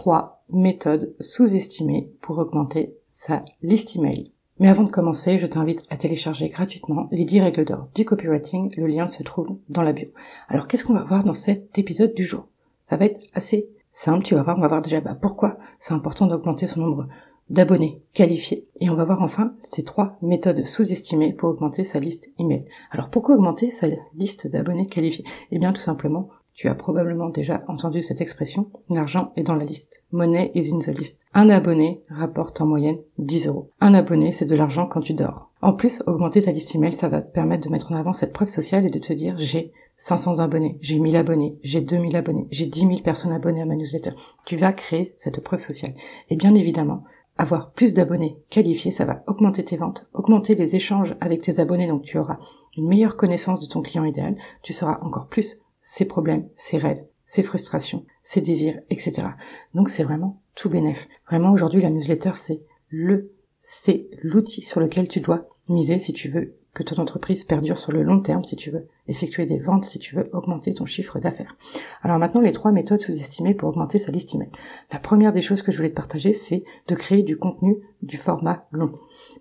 [0.00, 4.32] trois méthodes sous-estimées pour augmenter sa liste email.
[4.58, 8.72] Mais avant de commencer, je t'invite à télécharger gratuitement les 10 règles d'or du copywriting.
[8.78, 10.08] Le lien se trouve dans la bio.
[10.48, 12.48] Alors qu'est-ce qu'on va voir dans cet épisode du jour?
[12.80, 15.92] Ça va être assez simple, tu vas voir, on va voir déjà bah, pourquoi c'est
[15.92, 17.06] important d'augmenter son nombre
[17.50, 18.68] d'abonnés qualifiés.
[18.80, 22.64] Et on va voir enfin ces trois méthodes sous-estimées pour augmenter sa liste email.
[22.90, 25.26] Alors pourquoi augmenter sa liste d'abonnés qualifiés?
[25.50, 26.30] Eh bien tout simplement,
[26.60, 30.04] tu as probablement déjà entendu cette expression, l'argent est dans la liste.
[30.12, 31.22] Money is in the list.
[31.32, 33.70] Un abonné rapporte en moyenne 10 euros.
[33.80, 35.50] Un abonné, c'est de l'argent quand tu dors.
[35.62, 38.34] En plus, augmenter ta liste email, ça va te permettre de mettre en avant cette
[38.34, 42.46] preuve sociale et de te dire j'ai 500 abonnés, j'ai 1000 abonnés, j'ai 2000 abonnés,
[42.50, 44.10] j'ai 10 000 personnes abonnées à ma newsletter.
[44.44, 45.94] Tu vas créer cette preuve sociale.
[46.28, 47.04] Et bien évidemment,
[47.38, 51.86] avoir plus d'abonnés qualifiés, ça va augmenter tes ventes, augmenter les échanges avec tes abonnés,
[51.86, 52.36] donc tu auras
[52.76, 57.04] une meilleure connaissance de ton client idéal, tu sauras encore plus ses problèmes, ses rêves,
[57.26, 59.28] ses frustrations, ses désirs, etc.
[59.74, 61.08] Donc c'est vraiment tout bénef.
[61.26, 66.28] Vraiment aujourd'hui la newsletter c'est le, c'est l'outil sur lequel tu dois miser si tu
[66.28, 69.84] veux que ton entreprise perdure sur le long terme, si tu veux effectuer des ventes,
[69.84, 71.56] si tu veux augmenter ton chiffre d'affaires.
[72.02, 74.50] Alors maintenant, les trois méthodes sous-estimées pour augmenter sa liste email.
[74.92, 78.16] La première des choses que je voulais te partager, c'est de créer du contenu du
[78.16, 78.94] format long.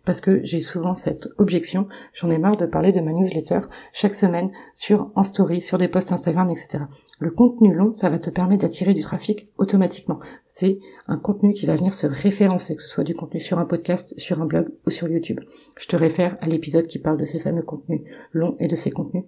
[0.06, 3.62] Parce que j'ai souvent cette objection, j'en ai marre de parler de ma newsletter
[3.94, 6.84] chaque semaine sur en story, sur des posts Instagram, etc.
[7.20, 10.20] Le contenu long, ça va te permettre d'attirer du trafic automatiquement.
[10.46, 13.66] C'est un contenu qui va venir se référencer, que ce soit du contenu sur un
[13.66, 15.40] podcast, sur un blog ou sur YouTube.
[15.78, 18.02] Je te réfère à l'épisode qui parle de ces fameux contenus
[18.34, 19.26] longs et de ces contenus.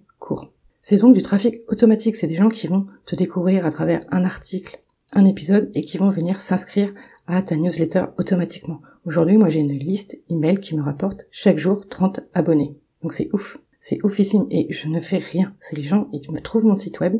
[0.84, 4.24] C'est donc du trafic automatique, c'est des gens qui vont te découvrir à travers un
[4.24, 6.92] article, un épisode et qui vont venir s'inscrire
[7.28, 8.80] à ta newsletter automatiquement.
[9.04, 12.76] Aujourd'hui, moi j'ai une liste email qui me rapporte chaque jour 30 abonnés.
[13.00, 15.54] Donc c'est ouf, c'est oufissime et je ne fais rien.
[15.60, 17.14] C'est les gens, ils me trouvent mon site web,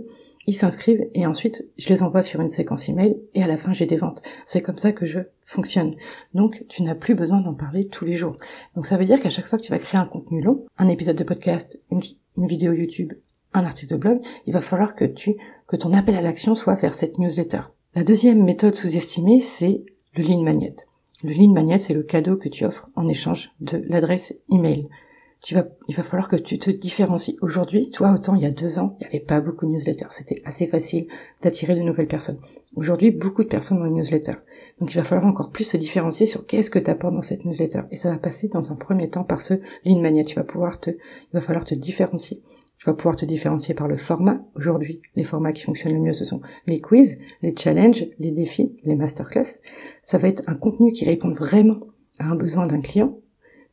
[0.48, 3.72] ils s'inscrivent et ensuite je les envoie sur une séquence email et à la fin
[3.72, 4.24] j'ai des ventes.
[4.44, 5.92] C'est comme ça que je fonctionne.
[6.34, 8.36] Donc tu n'as plus besoin d'en parler tous les jours.
[8.74, 10.88] Donc ça veut dire qu'à chaque fois que tu vas créer un contenu long, un
[10.88, 12.02] épisode de podcast, une,
[12.36, 13.12] une vidéo YouTube,
[13.54, 15.36] un article de blog, il va falloir que tu
[15.66, 17.60] que ton appel à l'action soit vers cette newsletter.
[17.94, 20.76] La deuxième méthode sous-estimée, c'est le lead magnet.
[21.24, 24.88] Le lead magnet, c'est le cadeau que tu offres en échange de l'adresse email.
[25.42, 25.56] Tu
[25.88, 27.36] il va falloir que tu te différencies.
[27.42, 30.06] Aujourd'hui, toi, autant il y a deux ans, il n'y avait pas beaucoup de newsletters.
[30.12, 31.08] C'était assez facile
[31.42, 32.38] d'attirer de nouvelles personnes.
[32.76, 34.34] Aujourd'hui, beaucoup de personnes ont une newsletter.
[34.78, 37.44] Donc il va falloir encore plus se différencier sur qu'est-ce que tu apportes dans cette
[37.44, 37.82] newsletter.
[37.90, 39.54] Et ça va passer dans un premier temps par ce
[39.84, 40.24] lead magnet.
[40.24, 42.40] Tu vas pouvoir te, il va falloir te différencier.
[42.82, 44.44] Tu vas pouvoir te différencier par le format.
[44.56, 48.74] Aujourd'hui, les formats qui fonctionnent le mieux, ce sont les quiz, les challenges, les défis,
[48.82, 49.60] les masterclass.
[50.02, 51.78] Ça va être un contenu qui répond vraiment
[52.18, 53.20] à un besoin d'un client,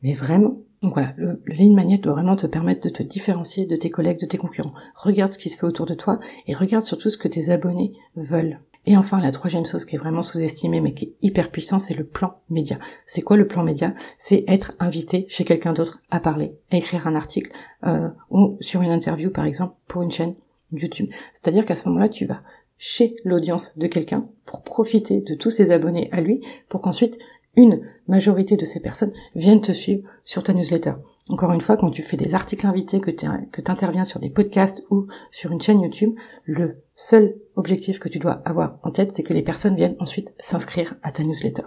[0.02, 0.60] mais vraiment.
[0.80, 4.20] Donc voilà, le, le magnet doit vraiment te permettre de te différencier de tes collègues,
[4.20, 4.74] de tes concurrents.
[4.94, 7.94] Regarde ce qui se fait autour de toi et regarde surtout ce que tes abonnés
[8.14, 8.60] veulent.
[8.86, 11.94] Et enfin, la troisième chose qui est vraiment sous-estimée mais qui est hyper puissant, c'est
[11.94, 12.78] le plan média.
[13.06, 13.94] C'est quoi le plan média?
[14.16, 17.52] C'est être invité chez quelqu'un d'autre à parler, à écrire un article
[17.86, 20.34] euh, ou sur une interview par exemple pour une chaîne
[20.72, 21.08] YouTube.
[21.32, 22.42] C'est-à-dire qu'à ce moment-là, tu vas
[22.78, 27.18] chez l'audience de quelqu'un pour profiter de tous ses abonnés à lui pour qu'ensuite
[27.56, 30.94] une majorité de ces personnes viennent te suivre sur ta newsletter.
[31.32, 33.26] Encore une fois, quand tu fais des articles invités, que tu
[33.70, 36.14] interviens sur des podcasts ou sur une chaîne YouTube,
[36.44, 40.34] le seul objectif que tu dois avoir en tête, c'est que les personnes viennent ensuite
[40.40, 41.62] s'inscrire à ta newsletter.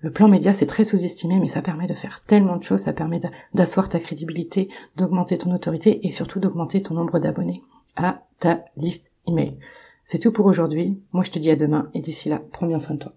[0.00, 2.92] Le plan média, c'est très sous-estimé, mais ça permet de faire tellement de choses, ça
[2.92, 3.20] permet
[3.52, 7.62] d'asseoir ta crédibilité, d'augmenter ton autorité et surtout d'augmenter ton nombre d'abonnés
[7.96, 9.58] à ta liste email.
[10.04, 11.00] C'est tout pour aujourd'hui.
[11.12, 13.14] Moi, je te dis à demain et d'ici là, prends bien soin de toi.